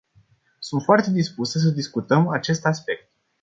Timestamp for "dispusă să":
1.11-1.69